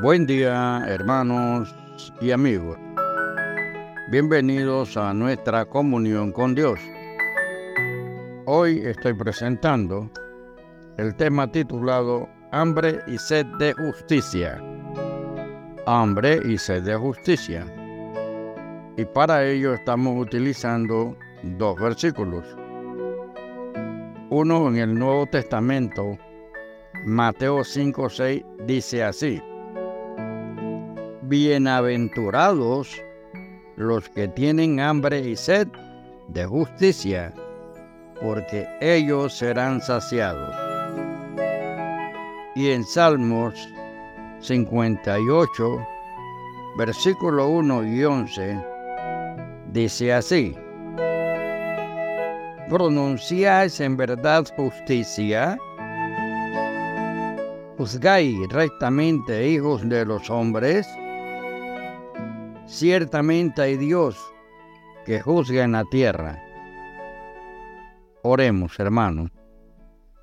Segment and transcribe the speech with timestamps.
[0.00, 1.74] Buen día hermanos
[2.20, 2.78] y amigos.
[4.12, 6.78] Bienvenidos a nuestra comunión con Dios.
[8.46, 10.08] Hoy estoy presentando
[10.98, 14.62] el tema titulado Hambre y sed de justicia.
[15.84, 17.66] Hambre y sed de justicia.
[18.96, 22.46] Y para ello estamos utilizando dos versículos.
[24.30, 26.16] Uno en el Nuevo Testamento,
[27.04, 29.42] Mateo 5:6 dice así:
[31.28, 32.88] Bienaventurados
[33.76, 35.68] los que tienen hambre y sed
[36.28, 37.34] de justicia,
[38.22, 40.54] porque ellos serán saciados.
[42.54, 43.52] Y en Salmos
[44.40, 45.86] 58,
[46.78, 48.64] versículo 1 y 11,
[49.70, 50.56] dice así,
[52.70, 55.58] ¿pronunciáis en verdad justicia?
[57.76, 60.88] ¿Juzgáis rectamente, hijos de los hombres?
[62.68, 64.18] Ciertamente hay Dios
[65.06, 66.38] que juzga en la tierra.
[68.22, 69.30] Oremos, hermano.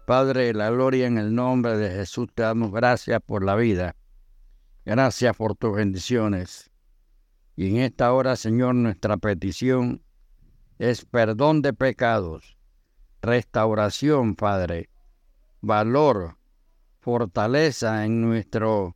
[0.06, 3.96] Padre de la gloria, en el nombre de Jesús te damos gracias por la vida.
[4.86, 6.70] Gracias por tus bendiciones.
[7.56, 10.04] Y en esta hora, Señor, nuestra petición
[10.78, 12.59] es perdón de pecados,
[13.24, 14.92] restauración, Padre,
[15.62, 16.38] valor,
[17.00, 18.96] fortaleza en nuestro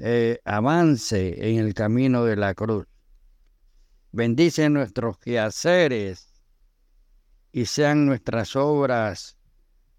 [0.00, 2.86] eh, avance en el camino de la cruz.
[4.12, 6.32] Bendice nuestros quehaceres
[7.52, 9.36] y sean nuestras obras,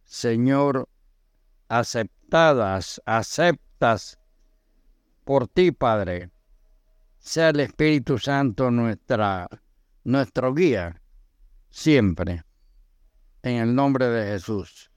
[0.05, 0.87] Señor,
[1.67, 4.19] aceptadas, aceptas
[5.23, 6.31] por ti, Padre.
[7.19, 9.47] Sea el Espíritu Santo nuestra,
[10.03, 11.01] nuestro guía
[11.69, 12.43] siempre.
[13.43, 14.89] En el nombre de Jesús.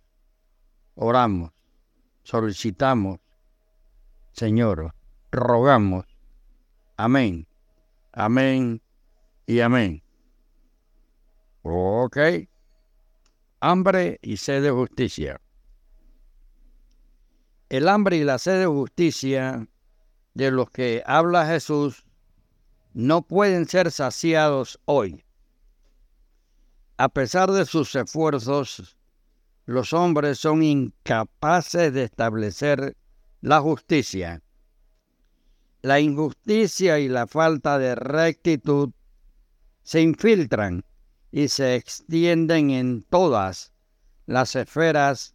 [0.94, 1.52] Oramos,
[2.22, 3.18] solicitamos
[4.32, 4.94] Señor,
[5.30, 6.06] rogamos.
[6.96, 7.46] Amén.
[8.12, 8.82] Amén
[9.46, 10.02] y amén.
[11.62, 12.16] Ok.
[13.60, 15.40] Hambre y sed de justicia.
[17.68, 19.68] El hambre y la sed de justicia
[20.34, 22.04] de los que habla Jesús
[22.94, 25.24] no pueden ser saciados hoy.
[26.98, 28.96] A pesar de sus esfuerzos,
[29.64, 32.96] los hombres son incapaces de establecer
[33.42, 34.40] la justicia.
[35.82, 38.90] La injusticia y la falta de rectitud
[39.82, 40.84] se infiltran
[41.32, 43.72] y se extienden en todas
[44.26, 45.34] las esferas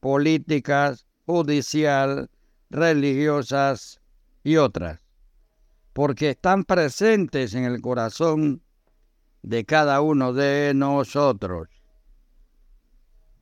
[0.00, 2.30] políticas, judicial,
[2.68, 4.00] religiosas
[4.44, 5.00] y otras,
[5.94, 8.62] porque están presentes en el corazón
[9.42, 11.68] de cada uno de nosotros.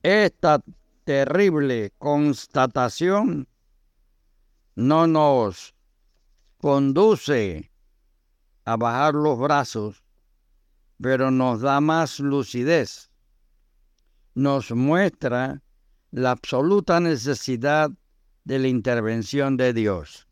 [0.04, 0.62] Esta
[1.04, 3.48] terrible constatación
[4.75, 5.75] no nos
[6.59, 7.71] conduce
[8.65, 10.05] a bajar los brazos,
[11.01, 13.11] pero nos da más lucidez.
[14.35, 15.62] Nos muestra
[16.11, 17.91] la absoluta necesidad
[18.45, 20.27] de la intervención de Dios.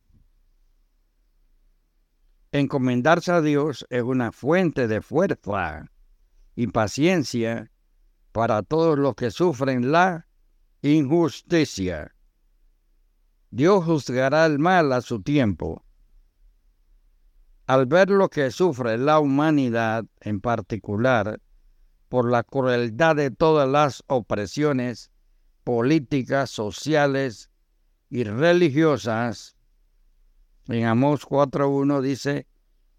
[2.53, 5.91] Encomendarse a Dios es una fuente de fuerza
[6.55, 7.71] y paciencia
[8.33, 10.27] para todos los que sufren la
[10.83, 12.12] injusticia.
[13.53, 15.85] Dios juzgará el mal a su tiempo.
[17.67, 21.39] Al ver lo que sufre la humanidad en particular
[22.09, 25.11] por la crueldad de todas las opresiones
[25.65, 27.51] políticas, sociales
[28.09, 29.55] y religiosas,
[30.69, 32.47] en Amós 4.1 dice,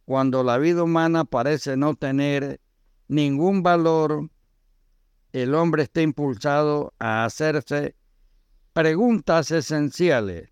[0.05, 2.61] cuando la vida humana parece no tener
[3.07, 4.29] ningún valor,
[5.31, 7.95] el hombre está impulsado a hacerse
[8.73, 10.49] preguntas esenciales.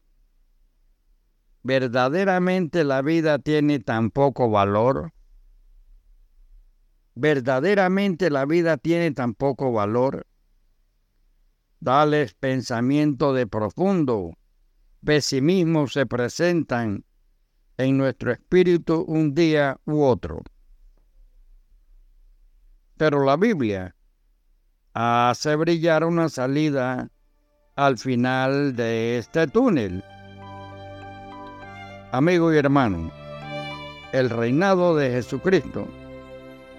[1.63, 5.13] ¿Verdaderamente la vida tiene tan poco valor?
[7.15, 10.27] ¿Verdaderamente la vida tiene tan poco valor?
[11.79, 14.37] Dales pensamiento de profundo
[15.03, 17.03] pesimismo se presentan
[17.77, 20.43] en nuestro espíritu un día u otro.
[22.97, 23.95] Pero la Biblia
[24.93, 27.09] hace brillar una salida
[27.75, 30.03] al final de este túnel.
[32.11, 33.11] Amigo y hermano,
[34.11, 35.87] el reinado de Jesucristo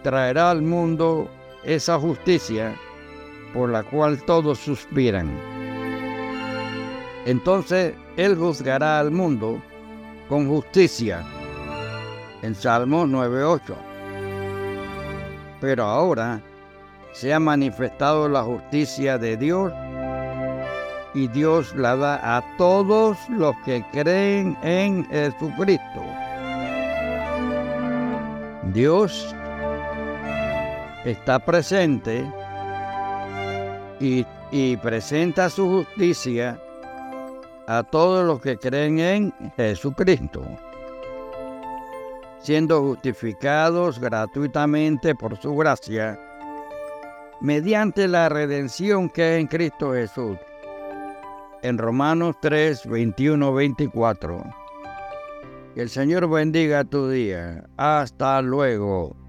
[0.02, 1.30] traerá al mundo
[1.64, 2.74] esa justicia
[3.54, 5.30] por la cual todos suspiran.
[7.24, 9.62] Entonces Él juzgará al mundo
[10.28, 11.24] con justicia.
[12.42, 13.74] En Salmo 9.8.
[15.60, 16.42] Pero ahora
[17.12, 19.72] se ha manifestado la justicia de Dios
[21.14, 26.02] y Dios la da a todos los que creen en Jesucristo.
[28.72, 29.34] Dios
[31.04, 32.26] está presente
[34.00, 34.24] y,
[34.78, 36.60] presenta su justicia
[37.66, 40.42] a todos los que creen en Jesucristo,
[42.40, 46.18] siendo justificados gratuitamente por su gracia
[47.40, 50.38] mediante la redención que es en Cristo Jesús.
[51.62, 54.44] En Romanos 3, 21, 24.
[55.76, 57.64] Que el Señor bendiga tu día.
[57.76, 59.21] Hasta luego.